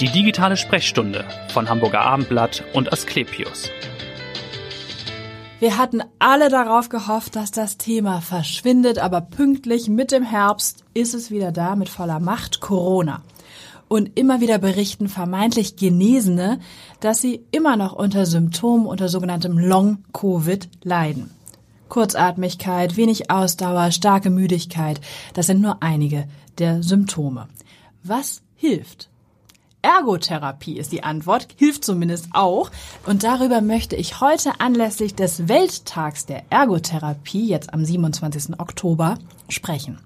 [0.00, 3.68] Die digitale Sprechstunde von Hamburger Abendblatt und Asklepios.
[5.58, 11.14] Wir hatten alle darauf gehofft, dass das Thema verschwindet, aber pünktlich mit dem Herbst ist
[11.14, 13.22] es wieder da mit voller Macht Corona.
[13.88, 16.60] Und immer wieder berichten vermeintlich Genesene,
[17.00, 21.30] dass sie immer noch unter Symptomen unter sogenanntem Long-Covid leiden.
[21.88, 25.00] Kurzatmigkeit, wenig Ausdauer, starke Müdigkeit,
[25.34, 26.28] das sind nur einige
[26.58, 27.48] der Symptome.
[28.04, 29.08] Was hilft?
[29.88, 32.70] Ergotherapie ist die Antwort, hilft zumindest auch.
[33.06, 38.60] Und darüber möchte ich heute anlässlich des Welttags der Ergotherapie, jetzt am 27.
[38.60, 39.16] Oktober,
[39.48, 39.98] sprechen.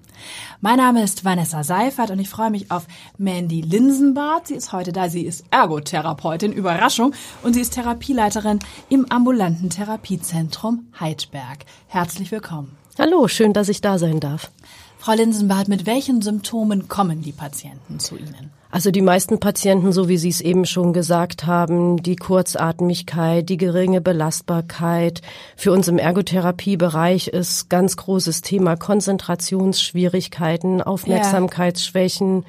[0.61, 4.47] Mein Name ist Vanessa Seifert und ich freue mich auf Mandy Linsenbart.
[4.47, 5.09] Sie ist heute da.
[5.09, 7.13] Sie ist Ergotherapeutin, Überraschung.
[7.41, 11.65] Und sie ist Therapieleiterin im ambulanten Therapiezentrum Heidberg.
[11.87, 12.77] Herzlich willkommen.
[12.97, 14.49] Hallo, schön, dass ich da sein darf.
[14.97, 18.62] Frau Linsenbart, mit welchen Symptomen kommen die Patienten zu Ihnen?
[18.73, 23.57] Also die meisten Patienten, so wie Sie es eben schon gesagt haben, die Kurzatmigkeit, die
[23.57, 25.21] geringe Belastbarkeit.
[25.55, 32.41] Für uns im Ergotherapiebereich ist ganz großes Thema Konzentrationsschwierigkeiten, Aufmerksamkeitsschwächen.
[32.41, 32.47] Ja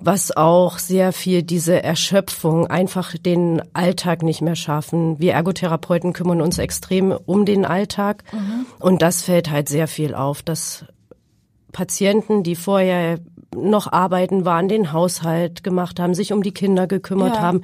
[0.00, 5.18] was auch sehr viel diese Erschöpfung, einfach den Alltag nicht mehr schaffen.
[5.18, 8.66] Wir Ergotherapeuten kümmern uns extrem um den Alltag mhm.
[8.78, 10.84] und das fällt halt sehr viel auf, dass
[11.72, 13.18] Patienten, die vorher
[13.62, 17.42] noch arbeiten waren, den Haushalt gemacht haben, sich um die Kinder gekümmert ja.
[17.42, 17.62] haben,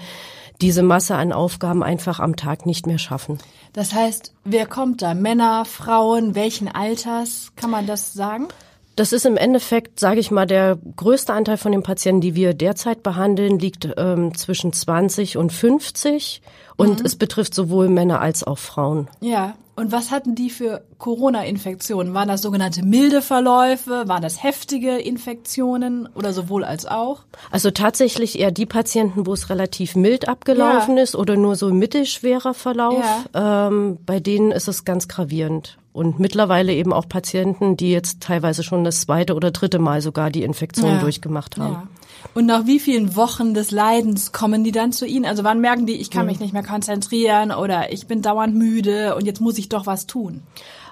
[0.61, 3.39] diese Masse an Aufgaben einfach am Tag nicht mehr schaffen.
[3.73, 5.15] Das heißt, wer kommt da?
[5.15, 7.53] Männer, Frauen, welchen Alters?
[7.57, 8.49] Kann man das sagen?
[8.97, 12.55] Das ist im Endeffekt, sage ich mal, der größte Anteil von den Patienten, die wir
[12.55, 16.43] derzeit behandeln, liegt ähm, zwischen 20 und 50
[16.77, 17.07] und mhm.
[17.07, 19.09] es betrifft sowohl Männer als auch Frauen.
[19.21, 22.15] Ja, und was hatten die für Corona-Infektionen?
[22.15, 24.05] Waren das sogenannte milde Verläufe?
[24.07, 27.23] Waren das heftige Infektionen oder sowohl als auch?
[27.51, 31.03] Also tatsächlich eher die Patienten, wo es relativ mild abgelaufen ja.
[31.03, 33.05] ist oder nur so mittelschwerer Verlauf.
[33.35, 33.69] Ja.
[33.69, 35.79] Ähm, bei denen ist es ganz gravierend.
[35.93, 40.31] Und mittlerweile eben auch Patienten, die jetzt teilweise schon das zweite oder dritte Mal sogar
[40.31, 41.01] die Infektion ja.
[41.01, 41.89] durchgemacht haben.
[42.35, 45.25] Und nach wie vielen Wochen des Leidens kommen die dann zu Ihnen?
[45.25, 49.15] Also wann merken die, ich kann mich nicht mehr konzentrieren oder ich bin dauernd müde
[49.15, 50.43] und jetzt muss ich doch was tun?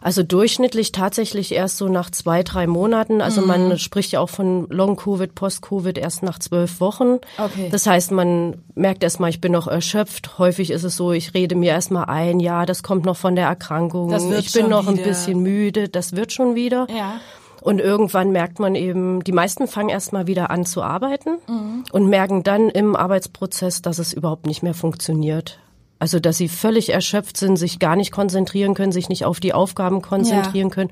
[0.00, 3.21] Also durchschnittlich tatsächlich erst so nach zwei, drei Monaten.
[3.21, 3.47] Also mhm.
[3.47, 7.19] man spricht ja auch von Long-Covid, Post-Covid erst nach zwölf Wochen.
[7.38, 7.69] Okay.
[7.71, 10.38] Das heißt, man merkt erstmal, ich bin noch erschöpft.
[10.38, 13.47] Häufig ist es so, ich rede mir erstmal ein, ja, das kommt noch von der
[13.47, 14.11] Erkrankung.
[14.11, 15.03] Das wird ich bin noch wieder.
[15.03, 16.87] ein bisschen müde, das wird schon wieder.
[16.91, 17.21] Ja.
[17.62, 21.84] Und irgendwann merkt man eben, die meisten fangen erstmal wieder an zu arbeiten mhm.
[21.93, 25.61] und merken dann im Arbeitsprozess, dass es überhaupt nicht mehr funktioniert.
[26.00, 29.55] Also, dass sie völlig erschöpft sind, sich gar nicht konzentrieren können, sich nicht auf die
[29.55, 30.75] Aufgaben konzentrieren ja.
[30.75, 30.91] können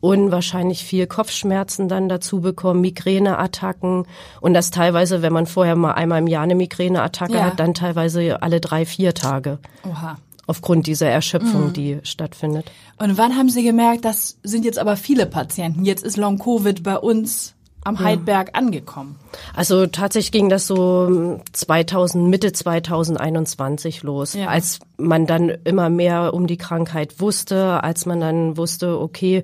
[0.00, 4.04] und wahrscheinlich viel Kopfschmerzen dann dazu bekommen, Migräneattacken
[4.40, 7.44] und das teilweise, wenn man vorher mal einmal im Jahr eine Migräneattacke ja.
[7.44, 9.60] hat, dann teilweise alle drei, vier Tage.
[9.88, 11.72] Oha aufgrund dieser Erschöpfung, mhm.
[11.74, 12.70] die stattfindet.
[12.98, 15.84] Und wann haben Sie gemerkt, das sind jetzt aber viele Patienten?
[15.84, 17.54] Jetzt ist Long Covid bei uns
[17.84, 19.16] am Heidberg angekommen?
[19.54, 24.46] Also tatsächlich ging das so 2000, Mitte 2021 los, ja.
[24.46, 29.42] als man dann immer mehr um die Krankheit wusste, als man dann wusste, okay,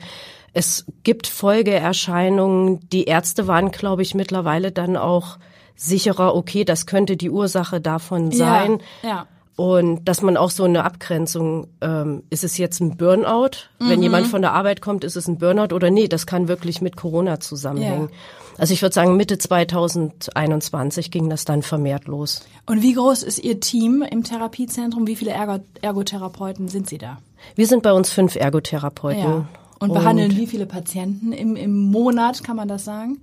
[0.53, 2.89] es gibt Folgeerscheinungen.
[2.91, 5.39] Die Ärzte waren, glaube ich, mittlerweile dann auch
[5.77, 8.79] sicherer, okay, das könnte die Ursache davon sein.
[9.03, 9.27] Ja, ja.
[9.57, 13.69] Und dass man auch so eine Abgrenzung, ähm, ist es jetzt ein Burnout?
[13.79, 13.89] Mhm.
[13.89, 16.81] Wenn jemand von der Arbeit kommt, ist es ein Burnout oder nee, das kann wirklich
[16.81, 18.09] mit Corona zusammenhängen.
[18.11, 18.17] Ja.
[18.59, 22.45] Also ich würde sagen, Mitte 2021 ging das dann vermehrt los.
[22.67, 25.07] Und wie groß ist Ihr Team im Therapiezentrum?
[25.07, 27.19] Wie viele Ergo Ergotherapeuten sind Sie da?
[27.55, 29.23] Wir sind bei uns fünf Ergotherapeuten.
[29.23, 29.49] Ja.
[29.81, 33.21] Und behandeln Und wie viele Patienten im, im Monat, kann man das sagen?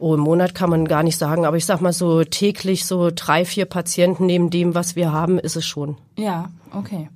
[0.00, 3.10] Oh, im Monat kann man gar nicht sagen, aber ich sag mal so täglich so
[3.14, 5.98] drei, vier Patienten neben dem, was wir haben, ist es schon.
[6.16, 7.08] Ja, okay.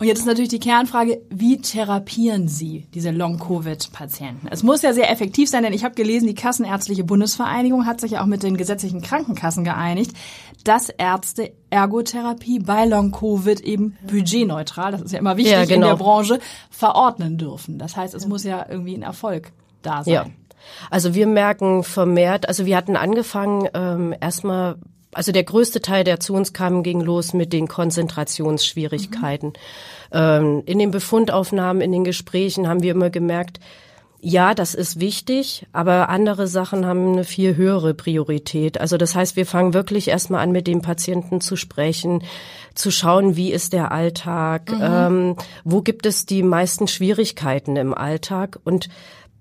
[0.00, 4.48] Und jetzt ist natürlich die Kernfrage, wie therapieren Sie diese Long-Covid-Patienten?
[4.48, 8.12] Es muss ja sehr effektiv sein, denn ich habe gelesen, die Kassenärztliche Bundesvereinigung hat sich
[8.12, 10.12] ja auch mit den gesetzlichen Krankenkassen geeinigt,
[10.64, 15.74] dass Ärzte Ergotherapie bei Long-Covid eben budgetneutral, das ist ja immer wichtig ja, genau.
[15.74, 16.38] in der Branche,
[16.70, 17.78] verordnen dürfen.
[17.78, 19.52] Das heißt, es muss ja irgendwie ein Erfolg
[19.82, 20.14] da sein.
[20.14, 20.26] Ja.
[20.90, 24.76] Also wir merken vermehrt, also wir hatten angefangen ähm, erstmal
[25.12, 29.48] also der größte Teil, der zu uns kam, ging los mit den Konzentrationsschwierigkeiten.
[29.48, 29.54] Mhm.
[30.12, 33.58] Ähm, in den Befundaufnahmen, in den Gesprächen haben wir immer gemerkt,
[34.22, 38.78] ja, das ist wichtig, aber andere Sachen haben eine viel höhere Priorität.
[38.78, 42.22] Also das heißt, wir fangen wirklich erstmal an, mit dem Patienten zu sprechen,
[42.74, 44.80] zu schauen, wie ist der Alltag, mhm.
[44.82, 48.90] ähm, wo gibt es die meisten Schwierigkeiten im Alltag und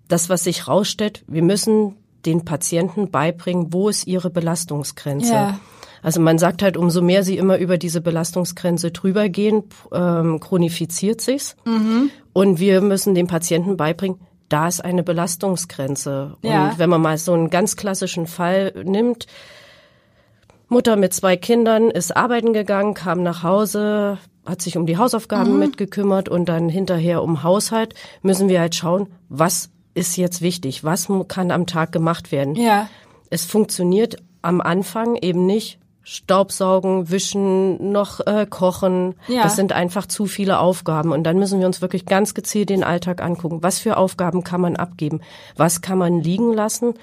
[0.09, 1.95] das, was sich rausstellt, wir müssen
[2.25, 5.33] den Patienten beibringen, wo ist ihre Belastungsgrenze.
[5.33, 5.59] Ja.
[6.01, 9.63] Also man sagt halt, umso mehr sie immer über diese Belastungsgrenze drüber gehen,
[9.93, 11.55] ähm, chronifiziert sich's.
[11.65, 12.09] Mhm.
[12.33, 14.19] Und wir müssen dem Patienten beibringen,
[14.49, 16.37] da ist eine Belastungsgrenze.
[16.41, 16.69] Ja.
[16.69, 19.27] Und wenn man mal so einen ganz klassischen Fall nimmt,
[20.67, 25.53] Mutter mit zwei Kindern ist arbeiten gegangen, kam nach Hause, hat sich um die Hausaufgaben
[25.53, 25.59] mhm.
[25.59, 31.07] mitgekümmert und dann hinterher um Haushalt, müssen wir halt schauen, was ist jetzt wichtig, was
[31.27, 32.55] kann am Tag gemacht werden.
[32.55, 32.89] Ja.
[33.29, 39.13] Es funktioniert am Anfang eben nicht, Staubsaugen, Wischen, noch äh, kochen.
[39.27, 39.43] Ja.
[39.43, 41.11] Das sind einfach zu viele Aufgaben.
[41.11, 43.61] Und dann müssen wir uns wirklich ganz gezielt den Alltag angucken.
[43.61, 45.21] Was für Aufgaben kann man abgeben?
[45.55, 46.95] Was kann man liegen lassen?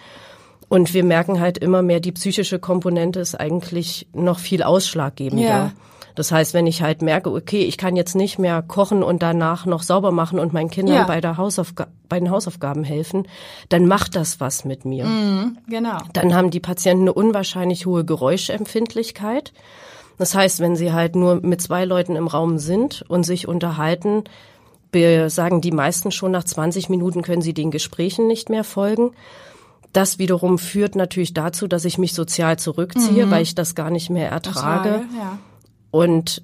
[0.68, 5.44] Und wir merken halt immer mehr, die psychische Komponente ist eigentlich noch viel ausschlaggebender.
[5.44, 5.72] Ja.
[6.16, 9.66] Das heißt, wenn ich halt merke, okay, ich kann jetzt nicht mehr kochen und danach
[9.66, 11.04] noch sauber machen und meinen Kindern ja.
[11.04, 13.26] bei, der Hausaufga bei den Hausaufgaben helfen,
[13.68, 15.04] dann macht das was mit mir.
[15.04, 15.98] Mhm, genau.
[16.12, 19.52] Dann haben die Patienten eine unwahrscheinlich hohe Geräuschempfindlichkeit.
[20.16, 24.24] Das heißt, wenn sie halt nur mit zwei Leuten im Raum sind und sich unterhalten,
[25.26, 29.10] sagen die meisten schon nach 20 Minuten können sie den Gesprächen nicht mehr folgen.
[29.92, 33.30] Das wiederum führt natürlich dazu, dass ich mich sozial zurückziehe, mhm.
[33.30, 34.88] weil ich das gar nicht mehr ertrage.
[34.88, 35.38] Ertrage ja.
[35.90, 36.42] Und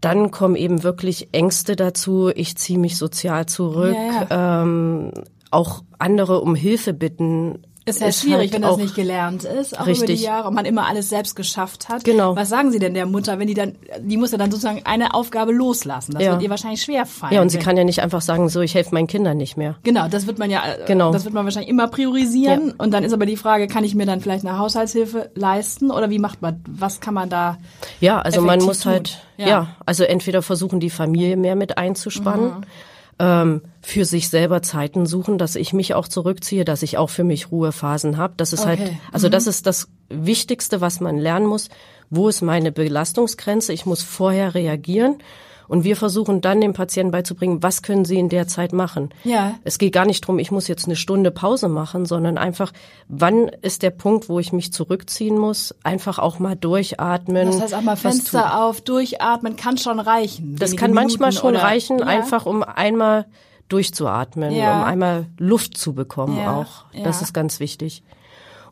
[0.00, 2.30] dann kommen eben wirklich Ängste dazu.
[2.34, 3.94] Ich ziehe mich sozial zurück.
[3.94, 4.62] Ja, ja.
[4.62, 5.10] Ähm,
[5.50, 7.58] auch andere um Hilfe bitten.
[7.86, 10.08] Ist ja ist schwierig, halt wenn das nicht gelernt ist, auch richtig.
[10.08, 12.02] über die Jahre und man immer alles selbst geschafft hat.
[12.02, 12.34] Genau.
[12.34, 15.12] Was sagen Sie denn der Mutter, wenn die dann, die muss ja dann sozusagen eine
[15.12, 16.12] Aufgabe loslassen.
[16.12, 16.32] Das ja.
[16.32, 17.34] wird ihr wahrscheinlich schwer fallen.
[17.34, 19.76] Ja, und sie kann ja nicht einfach sagen, so, ich helfe meinen Kindern nicht mehr.
[19.82, 21.12] Genau, das wird man ja, genau.
[21.12, 22.68] das wird man wahrscheinlich immer priorisieren.
[22.68, 22.74] Ja.
[22.78, 26.08] Und dann ist aber die Frage, kann ich mir dann vielleicht eine Haushaltshilfe leisten oder
[26.08, 27.58] wie macht man, was kann man da?
[28.00, 28.92] Ja, also man muss tun?
[28.92, 29.46] halt, ja.
[29.46, 29.76] ja.
[29.84, 32.60] also entweder versuchen, die Familie mehr mit einzuspannen.
[32.60, 32.64] Mhm
[33.18, 37.24] ähm, für sich selber Zeiten suchen, dass ich mich auch zurückziehe, dass ich auch für
[37.24, 38.34] mich Ruhephasen habe.
[38.36, 38.90] Das ist halt, okay.
[38.90, 39.32] halt, also mhm.
[39.32, 41.68] das ist das Wichtigste, was man lernen muss.
[42.10, 43.72] Wo ist meine Belastungsgrenze?
[43.72, 45.16] Ich muss vorher reagieren
[45.68, 49.10] und wir versuchen dann dem Patienten beizubringen, was können sie in der Zeit machen.
[49.24, 49.54] Ja.
[49.64, 52.72] Es geht gar nicht drum, ich muss jetzt eine Stunde Pause machen, sondern einfach,
[53.08, 55.74] wann ist der Punkt, wo ich mich zurückziehen muss?
[55.82, 57.46] Einfach auch mal durchatmen.
[57.46, 60.56] Das heißt auch mal Fenster auf, durchatmen kann schon reichen.
[60.56, 62.06] Das kann Minuten manchmal schon reichen, ja.
[62.06, 63.26] einfach um einmal
[63.68, 64.78] durchzuatmen, ja.
[64.78, 66.56] um einmal Luft zu bekommen ja.
[66.56, 66.84] auch.
[67.02, 68.02] Das ist ganz wichtig.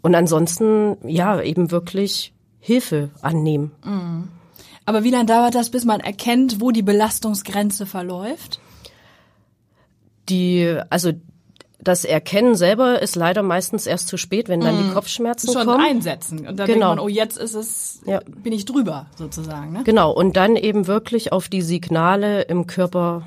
[0.02, 3.72] Und ansonsten, ja, eben wirklich Hilfe annehmen.
[3.84, 4.28] Mhm.
[4.84, 8.60] Aber wie lange dauert das, bis man erkennt, wo die Belastungsgrenze verläuft?
[10.28, 11.12] Die, also
[11.82, 14.78] das Erkennen selber ist leider meistens erst zu spät, wenn dann mm.
[14.78, 14.94] die mhm.
[14.94, 15.84] Kopfschmerzen Schon kommen.
[15.84, 16.66] einsetzen und dann genau.
[16.66, 18.20] denkt man, oh jetzt ist es, ja.
[18.24, 19.72] bin ich drüber sozusagen.
[19.72, 19.82] Ne?
[19.82, 23.24] Genau und dann eben wirklich auf die Signale im Körper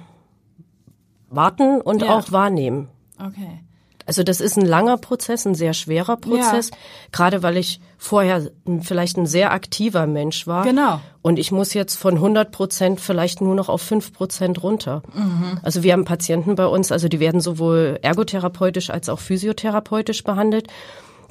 [1.30, 2.16] warten und ja.
[2.16, 2.88] auch wahrnehmen.
[3.20, 3.60] Okay.
[4.06, 6.78] Also das ist ein langer Prozess, ein sehr schwerer Prozess, ja.
[7.12, 8.50] gerade weil ich vorher
[8.82, 10.64] vielleicht ein sehr aktiver Mensch war.
[10.64, 11.02] Genau.
[11.24, 15.02] Und ich muss jetzt von 100 Prozent vielleicht nur noch auf 5 Prozent runter.
[15.14, 15.60] Mhm.
[15.64, 20.68] Also wir haben Patienten bei uns, also die werden sowohl ergotherapeutisch als auch physiotherapeutisch behandelt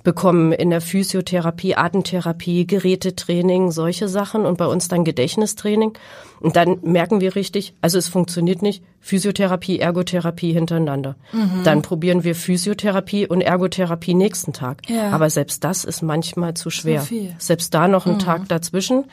[0.05, 5.95] bekommen in der Physiotherapie, Atemtherapie, Gerätetraining, solche Sachen und bei uns dann Gedächtnistraining.
[6.41, 11.17] Und dann merken wir richtig, also es funktioniert nicht, Physiotherapie, Ergotherapie hintereinander.
[11.33, 11.65] Mhm.
[11.65, 14.89] Dann probieren wir Physiotherapie und Ergotherapie nächsten Tag.
[14.89, 15.11] Ja.
[15.11, 17.03] Aber selbst das ist manchmal zu schwer.
[17.03, 18.19] Zu selbst da noch ein mhm.
[18.21, 19.07] Tag dazwischen.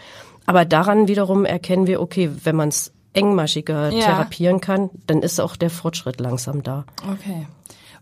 [0.46, 4.06] Aber daran wiederum erkennen wir, okay, wenn man es engmaschiger ja.
[4.06, 6.86] therapieren kann, dann ist auch der Fortschritt langsam da.
[7.10, 7.48] Okay.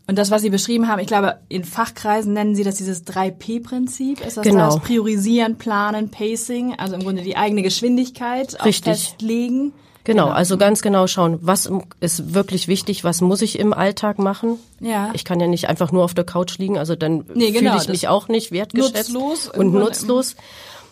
[0.10, 4.26] Und das, was Sie beschrieben haben, ich glaube, in Fachkreisen nennen Sie das dieses 3P-Prinzip.
[4.26, 4.66] Ist das genau.
[4.66, 8.86] das Priorisieren, Planen, Pacing, also im Grunde die eigene Geschwindigkeit Richtig.
[8.86, 9.72] festlegen?
[10.06, 14.18] Genau, genau, also ganz genau schauen, was ist wirklich wichtig, was muss ich im Alltag
[14.18, 14.58] machen.
[14.80, 15.12] Ja.
[15.14, 17.84] Ich kann ja nicht einfach nur auf der Couch liegen, also dann nee, genau, fühle
[17.84, 20.36] ich mich auch nicht wertgeschätzt nutzlos und nutzlos.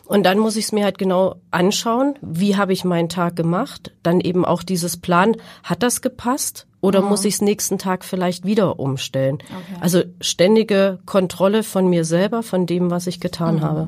[0.07, 3.91] Und dann muss ich es mir halt genau anschauen, wie habe ich meinen Tag gemacht,
[4.03, 7.09] dann eben auch dieses Plan, hat das gepasst oder mhm.
[7.09, 9.35] muss ich es nächsten Tag vielleicht wieder umstellen?
[9.35, 9.79] Okay.
[9.81, 13.61] Also ständige Kontrolle von mir selber, von dem, was ich getan mhm.
[13.61, 13.87] habe.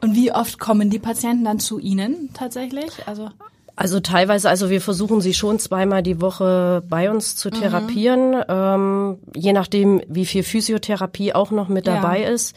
[0.00, 2.90] Und wie oft kommen die Patienten dann zu Ihnen tatsächlich?
[3.06, 3.30] Also
[3.76, 7.54] also teilweise, also wir versuchen sie schon zweimal die Woche bei uns zu mhm.
[7.54, 8.44] therapieren, mhm.
[8.48, 12.28] ähm, je nachdem, wie viel Physiotherapie auch noch mit dabei ja.
[12.30, 12.56] ist,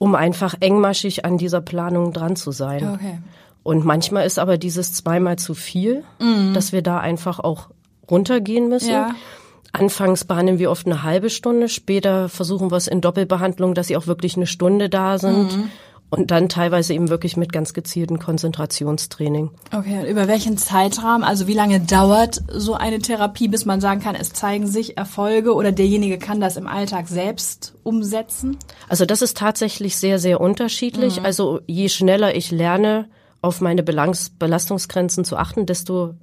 [0.00, 2.94] um einfach engmaschig an dieser Planung dran zu sein.
[2.94, 3.18] Okay.
[3.62, 6.54] Und manchmal ist aber dieses zweimal zu viel, mhm.
[6.54, 7.68] dass wir da einfach auch
[8.10, 8.92] runtergehen müssen.
[8.92, 9.14] Ja.
[9.72, 13.96] Anfangs behandeln wir oft eine halbe Stunde, später versuchen wir es in Doppelbehandlung, dass sie
[13.98, 15.54] auch wirklich eine Stunde da sind.
[15.54, 15.70] Mhm.
[16.12, 19.50] Und dann teilweise eben wirklich mit ganz gezielten Konzentrationstraining.
[19.72, 24.00] Okay, und über welchen Zeitrahmen, also wie lange dauert so eine Therapie, bis man sagen
[24.00, 28.56] kann, es zeigen sich Erfolge oder derjenige kann das im Alltag selbst umsetzen?
[28.88, 31.20] Also das ist tatsächlich sehr, sehr unterschiedlich.
[31.20, 31.24] Mhm.
[31.24, 33.08] Also je schneller ich lerne,
[33.40, 36.14] auf meine Belastungsgrenzen zu achten, desto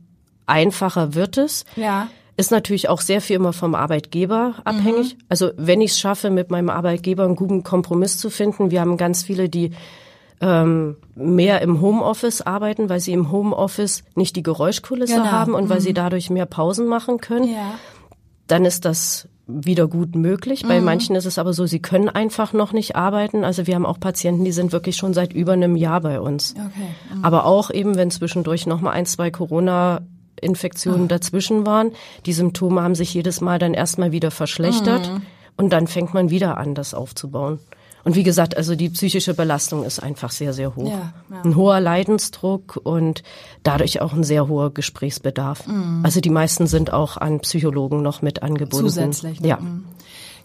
[0.46, 1.66] einfacher wird es.
[1.76, 2.10] Ja.
[2.38, 5.16] Ist natürlich auch sehr viel immer vom Arbeitgeber abhängig.
[5.16, 5.22] Mhm.
[5.28, 8.98] Also wenn ich es schaffe, mit meinem Arbeitgeber einen guten Kompromiss zu finden, wir haben
[8.98, 9.72] ganz viele, die
[10.40, 15.32] ähm, mehr im Homeoffice arbeiten, weil sie im Homeoffice nicht die Geräuschkulisse genau.
[15.32, 15.70] haben und mhm.
[15.70, 15.96] weil sie mhm.
[15.96, 17.50] dadurch mehr Pausen machen können.
[17.50, 17.74] Ja.
[18.46, 20.64] Dann ist das wieder gut möglich.
[20.68, 20.86] Bei mhm.
[20.86, 23.46] manchen ist es aber so, sie können einfach noch nicht arbeiten.
[23.46, 26.54] Also wir haben auch Patienten, die sind wirklich schon seit über einem Jahr bei uns.
[26.54, 27.16] Okay.
[27.16, 27.26] Mhm.
[27.26, 30.02] Aber auch eben, wenn zwischendurch noch mal ein, zwei Corona
[30.42, 31.08] Infektionen oh.
[31.08, 31.92] dazwischen waren.
[32.26, 35.22] Die Symptome haben sich jedes Mal dann erstmal wieder verschlechtert mhm.
[35.58, 37.60] und dann fängt man wieder an, das aufzubauen.
[38.08, 40.92] Und wie gesagt, also die psychische Belastung ist einfach sehr, sehr hoch.
[40.92, 41.42] Ja, ja.
[41.44, 43.22] Ein hoher Leidensdruck und
[43.64, 45.68] dadurch auch ein sehr hoher Gesprächsbedarf.
[45.68, 46.04] Mhm.
[46.06, 48.88] Also die meisten sind auch an Psychologen noch mit angebunden.
[48.88, 49.42] Zusätzlich.
[49.42, 49.60] Ja.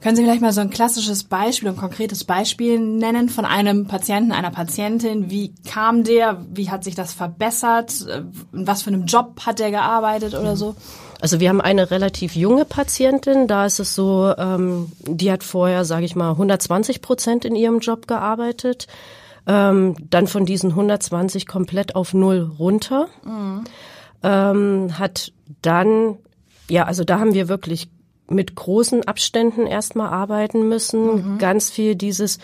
[0.02, 0.04] Mhm.
[0.04, 4.32] Können Sie vielleicht mal so ein klassisches Beispiel, ein konkretes Beispiel nennen von einem Patienten,
[4.32, 5.30] einer Patientin?
[5.30, 6.44] Wie kam der?
[6.52, 8.00] Wie hat sich das verbessert?
[8.52, 10.74] In was für einem Job hat der gearbeitet oder so?
[11.20, 15.84] Also wir haben eine relativ junge Patientin, da ist es so, ähm, die hat vorher,
[15.84, 18.88] sage ich mal, 120 Prozent in ihrem Job gearbeitet,
[19.46, 23.64] ähm, dann von diesen 120 komplett auf null runter, mhm.
[24.24, 25.32] ähm, hat
[25.62, 26.18] dann,
[26.68, 27.88] ja, also da haben wir wirklich
[28.28, 31.34] mit großen Abständen erstmal arbeiten müssen.
[31.34, 31.38] Mhm.
[31.38, 32.38] Ganz viel dieses,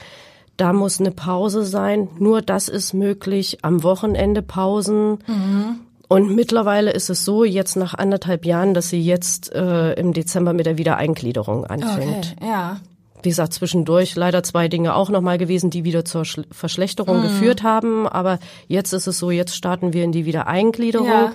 [0.56, 2.08] da muss eine Pause sein.
[2.18, 3.58] Nur das ist möglich.
[3.62, 5.18] Am Wochenende Pausen.
[5.26, 5.80] Mhm.
[6.08, 10.54] Und mittlerweile ist es so, jetzt nach anderthalb Jahren, dass sie jetzt äh, im Dezember
[10.54, 12.36] mit der Wiedereingliederung anfängt.
[12.40, 12.80] Okay, ja.
[13.22, 17.22] Wie gesagt, zwischendurch leider zwei Dinge auch nochmal gewesen, die wieder zur Sch Verschlechterung mhm.
[17.22, 18.08] geführt haben.
[18.08, 21.32] Aber jetzt ist es so, jetzt starten wir in die Wiedereingliederung, ja.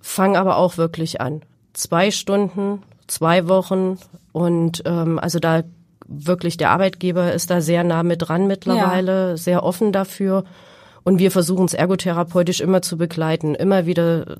[0.00, 1.42] fangen aber auch wirklich an.
[1.72, 3.98] Zwei Stunden zwei Wochen
[4.32, 5.62] und ähm, also da
[6.06, 9.36] wirklich der Arbeitgeber ist da sehr nah mit dran mittlerweile, ja.
[9.36, 10.44] sehr offen dafür.
[11.04, 14.36] Und wir versuchen es ergotherapeutisch immer zu begleiten, immer wieder,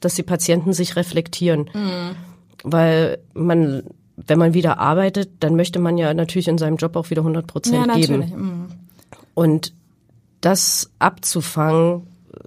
[0.00, 1.70] dass die Patienten sich reflektieren.
[1.72, 2.16] Mhm.
[2.64, 3.84] Weil man,
[4.16, 7.46] wenn man wieder arbeitet, dann möchte man ja natürlich in seinem Job auch wieder 100
[7.46, 8.18] Prozent ja, geben.
[8.34, 8.66] Mhm.
[9.34, 9.72] Und
[10.40, 12.06] das abzufangen,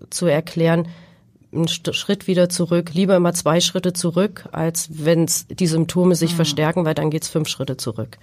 [0.09, 0.88] zu erklären,
[1.53, 6.38] einen Schritt wieder zurück, lieber immer zwei Schritte zurück, als wenn die Symptome sich mhm.
[6.38, 8.18] verstärken, weil dann geht's fünf Schritte zurück.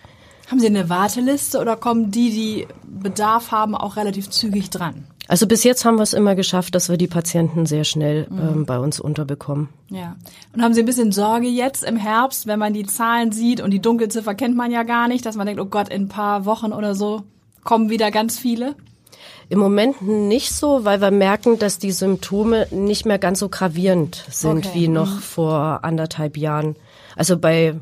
[0.51, 5.07] Haben Sie eine Warteliste oder kommen die, die Bedarf haben, auch relativ zügig dran?
[5.29, 8.39] Also bis jetzt haben wir es immer geschafft, dass wir die Patienten sehr schnell mhm.
[8.39, 9.69] ähm, bei uns unterbekommen.
[9.91, 10.15] Ja.
[10.55, 13.73] Und haben Sie ein bisschen Sorge jetzt im Herbst, wenn man die Zahlen sieht und
[13.73, 16.45] die Dunkelziffer kennt man ja gar nicht, dass man denkt, oh Gott, in ein paar
[16.45, 17.25] Wochen oder so
[17.65, 18.77] kommen wieder ganz viele?
[19.49, 24.25] Im Moment nicht so, weil wir merken, dass die Symptome nicht mehr ganz so gravierend
[24.29, 24.71] sind okay.
[24.75, 25.21] wie noch mhm.
[25.21, 26.75] vor anderthalb Jahren.
[27.15, 27.77] Also bei,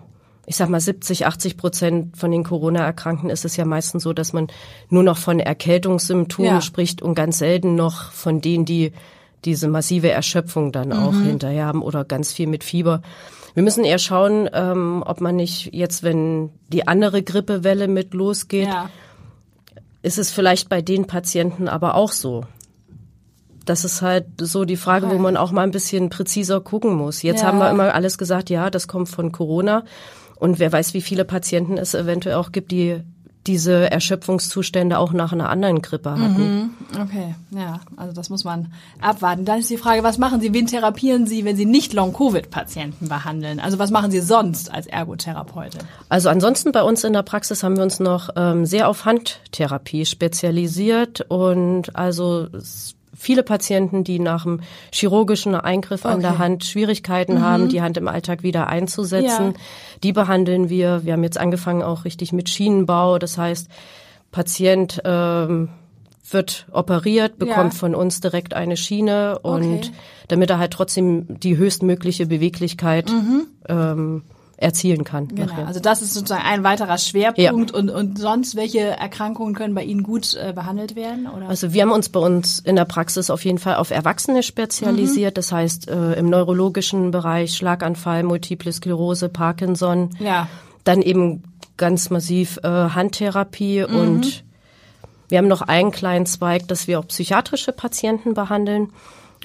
[0.45, 4.35] ich sag mal, 70, 80 Prozent von den Corona-Erkrankten ist es ja meistens so, dass
[4.35, 4.49] man
[4.91, 6.61] nur noch von Erkältungssymptomen ja.
[6.61, 8.93] spricht und ganz selten noch von denen, die
[9.47, 11.25] diese massive Erschöpfung dann auch mhm.
[11.25, 13.01] hinterher haben oder ganz viel mit Fieber.
[13.55, 18.67] Wir müssen eher schauen, ähm, ob man nicht jetzt, wenn die andere Grippewelle mit losgeht,
[18.67, 18.91] ja
[20.05, 22.45] ist es vielleicht bei den Patienten aber auch so.
[23.65, 27.23] Das ist halt so die Frage, wo man auch mal ein bisschen präziser gucken muss.
[27.23, 27.47] Jetzt ja.
[27.47, 29.85] haben wir immer alles gesagt, ja, das kommt von Corona.
[30.37, 33.01] Und wer weiß, wie viele Patienten es eventuell auch gibt, die
[33.47, 36.55] diese Erschöpfungszustände auch nach einer anderen Grippe hatten.
[36.55, 36.71] Mhm.
[37.01, 39.45] Okay, ja, also das muss man abwarten.
[39.45, 43.61] Dann ist die Frage, was machen Sie, wen therapieren Sie, wenn Sie nicht Long-Covid-Patienten behandeln?
[43.61, 45.83] Also was machen Sie sonst als Ergotherapeutin?
[46.09, 50.07] Also ansonsten bei uns in der Praxis haben wir uns noch ähm, sehr auf Handtherapie
[50.07, 52.49] spezialisiert und also
[53.25, 54.61] viele Patienten, die nach einem
[54.93, 56.15] chirurgischen Eingriff okay.
[56.15, 57.41] an der Hand Schwierigkeiten mhm.
[57.41, 59.53] haben, die Hand im Alltag wieder einzusetzen.
[59.53, 59.61] Ja.
[60.03, 61.05] Die behandeln wir.
[61.05, 63.19] Wir haben jetzt angefangen auch richtig mit Schienenbau.
[63.19, 63.69] Das heißt,
[64.31, 65.71] Patient ähm,
[66.31, 67.79] wird operiert, bekommt ja.
[67.79, 69.91] von uns direkt eine Schiene und okay.
[70.29, 73.47] damit er halt trotzdem die höchstmögliche Beweglichkeit mhm.
[73.69, 74.23] ähm,
[74.57, 75.29] erzielen kann.
[75.29, 75.67] Genau, nachher.
[75.67, 77.77] also das ist sozusagen ein weiterer Schwerpunkt ja.
[77.77, 81.27] und, und sonst welche Erkrankungen können bei Ihnen gut äh, behandelt werden?
[81.27, 81.49] Oder?
[81.49, 85.33] Also wir haben uns bei uns in der Praxis auf jeden Fall auf Erwachsene spezialisiert,
[85.33, 85.37] mhm.
[85.37, 90.49] das heißt äh, im neurologischen Bereich Schlaganfall, Multiple Sklerose, Parkinson, ja.
[90.85, 91.43] dann eben
[91.77, 93.97] ganz massiv äh, Handtherapie mhm.
[93.97, 94.45] und
[95.29, 98.93] wir haben noch einen kleinen Zweig, dass wir auch psychiatrische Patienten behandeln.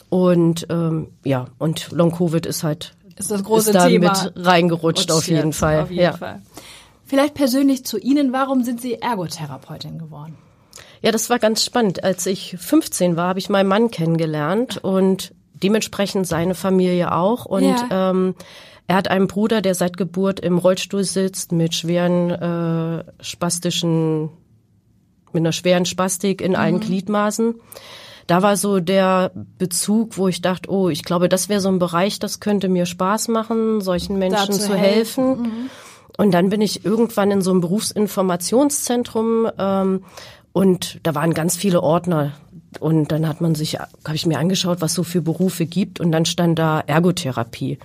[0.09, 4.11] Und ähm, ja, und Long Covid ist halt ist das große ist da Thema.
[4.11, 5.81] mit reingerutscht auf jeden Fall.
[5.81, 6.13] Auf jeden ja.
[6.13, 6.41] Fall.
[7.05, 10.37] Vielleicht persönlich zu Ihnen, warum sind Sie Ergotherapeutin geworden?
[11.01, 12.03] Ja, das war ganz spannend.
[12.03, 17.45] Als ich 15 war, habe ich meinen Mann kennengelernt und dementsprechend seine Familie auch.
[17.45, 18.11] Und ja.
[18.11, 18.35] ähm,
[18.87, 24.29] er hat einen Bruder, der seit Geburt im Rollstuhl sitzt mit schweren äh, spastischen,
[25.31, 26.57] mit einer schweren Spastik in mhm.
[26.57, 27.55] allen Gliedmaßen.
[28.29, 31.79] Da war so der Bezug, wo ich dachte, oh, ich glaube, das wäre so ein
[31.79, 35.25] Bereich, das könnte mir Spaß machen, solchen Menschen zu, helfen.
[35.25, 35.41] helfen.
[35.41, 35.69] Mhm.
[36.15, 40.03] Und dann bin ich irgendwann in so einem Berufsinformationszentrum ähm,
[40.53, 42.33] und da waren ganz viele Ordner.
[42.79, 45.99] Und dann hat man sich, habe ich mir angeschaut, was so für Berufe gibt.
[45.99, 47.79] Und dann stand da Ergotherapie.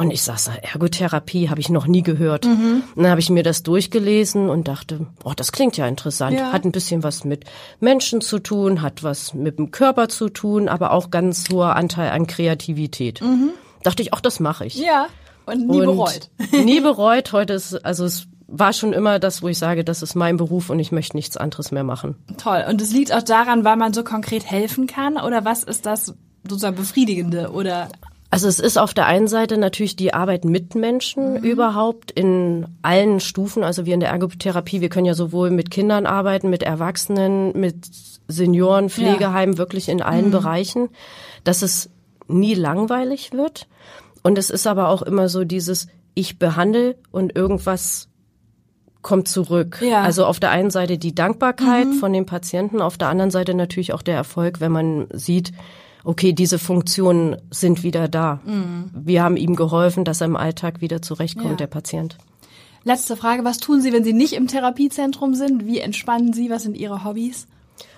[0.00, 2.46] Und ich saß da, Ergotherapie habe ich noch nie gehört.
[2.46, 2.84] Mhm.
[2.94, 6.38] Und dann habe ich mir das durchgelesen und dachte, oh, das klingt ja interessant.
[6.38, 6.52] Ja.
[6.52, 7.44] Hat ein bisschen was mit
[7.80, 12.12] Menschen zu tun, hat was mit dem Körper zu tun, aber auch ganz hoher Anteil
[12.12, 13.20] an Kreativität.
[13.20, 13.50] Mhm.
[13.82, 14.76] Dachte ich, ach, das mache ich.
[14.76, 15.08] Ja,
[15.44, 16.30] und nie und bereut.
[16.52, 17.34] nie bereut.
[17.34, 20.70] Heute ist, also es war schon immer das, wo ich sage, das ist mein Beruf
[20.70, 22.16] und ich möchte nichts anderes mehr machen.
[22.38, 22.64] Toll.
[22.66, 25.18] Und es liegt auch daran, weil man so konkret helfen kann?
[25.18, 26.14] Oder was ist das
[26.48, 27.90] sozusagen befriedigende oder?
[28.30, 31.44] Also es ist auf der einen Seite natürlich die Arbeit mit Menschen mhm.
[31.44, 33.64] überhaupt in allen Stufen.
[33.64, 37.90] Also wir in der Ergotherapie, wir können ja sowohl mit Kindern arbeiten, mit Erwachsenen, mit
[38.28, 39.58] Senioren, Pflegeheimen, ja.
[39.58, 40.30] wirklich in allen mhm.
[40.30, 40.88] Bereichen,
[41.42, 41.90] dass es
[42.28, 43.66] nie langweilig wird.
[44.22, 48.08] Und es ist aber auch immer so dieses, ich behandle und irgendwas
[49.02, 49.80] kommt zurück.
[49.82, 50.02] Ja.
[50.02, 51.94] Also auf der einen Seite die Dankbarkeit mhm.
[51.94, 55.52] von den Patienten, auf der anderen Seite natürlich auch der Erfolg, wenn man sieht,
[56.04, 58.40] okay, diese Funktionen sind wieder da.
[58.44, 58.90] Mhm.
[58.94, 61.56] Wir haben ihm geholfen, dass er im Alltag wieder zurechtkommt, ja.
[61.56, 62.16] der Patient.
[62.84, 65.66] Letzte Frage, was tun Sie, wenn Sie nicht im Therapiezentrum sind?
[65.66, 66.48] Wie entspannen Sie?
[66.48, 67.46] Was sind Ihre Hobbys?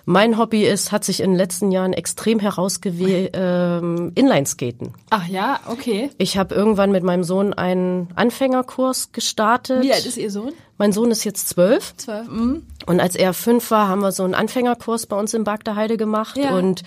[0.05, 4.95] Mein Hobby ist, hat sich in den letzten Jahren extrem herausgewählt, ähm, Inlineskaten.
[5.11, 6.11] Ach ja, okay.
[6.19, 9.83] Ich habe irgendwann mit meinem Sohn einen Anfängerkurs gestartet.
[9.83, 10.53] Wie alt ist Ihr Sohn?
[10.77, 11.95] Mein Sohn ist jetzt zwölf.
[11.97, 12.29] Zwölf.
[12.29, 12.67] Mhm.
[12.87, 16.37] Und als er fünf war, haben wir so einen Anfängerkurs bei uns in Bagdaheide gemacht.
[16.37, 16.57] Ja.
[16.57, 16.83] Und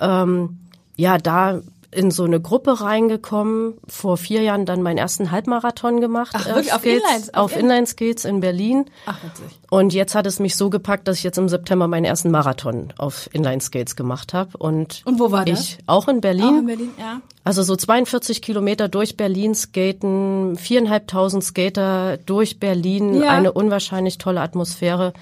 [0.00, 0.58] ähm,
[0.96, 1.60] ja, da
[1.94, 6.32] in so eine Gruppe reingekommen, vor vier Jahren dann meinen ersten Halbmarathon gemacht.
[6.34, 6.72] Ach, wirklich?
[6.72, 8.86] Auf, Inlines, auf Inline Skates in Berlin.
[9.06, 9.46] Ach, witzig.
[9.70, 12.92] Und jetzt hat es mich so gepackt, dass ich jetzt im September meinen ersten Marathon
[12.98, 14.56] auf Inline Skates gemacht habe.
[14.58, 15.78] Und, Und wo war ich, das?
[15.86, 16.44] Auch in Berlin.
[16.44, 17.20] Auch in Berlin, ja.
[17.44, 23.30] Also so 42 Kilometer durch Berlin skaten, viereinhalbtausend Skater durch Berlin, ja.
[23.30, 25.12] eine unwahrscheinlich tolle Atmosphäre.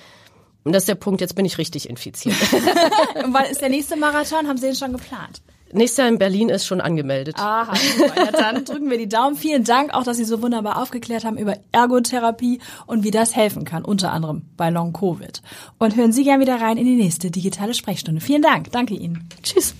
[0.64, 2.37] Und das ist der Punkt, jetzt bin ich richtig infiziert.
[3.25, 4.46] Und wann ist der nächste Marathon?
[4.46, 5.42] Haben Sie den schon geplant?
[5.75, 7.37] Nächstes Jahr in Berlin ist schon angemeldet.
[7.38, 7.72] Aha,
[8.16, 9.37] ja, dann drücken wir die Daumen.
[9.37, 13.64] Vielen Dank auch, dass Sie so wunderbar aufgeklärt haben über Ergotherapie und wie das helfen
[13.64, 15.40] kann, unter anderem bei Long Covid.
[15.79, 18.20] Und hören Sie gern wieder rein in die nächste digitale Sprechstunde.
[18.20, 18.70] Vielen Dank.
[18.70, 19.29] Danke Ihnen.
[19.42, 19.75] Tschüss.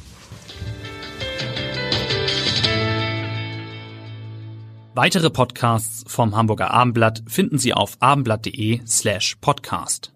[4.95, 10.12] Weitere Podcasts vom Hamburger Abendblatt finden Sie auf abendblatt.de slash podcast.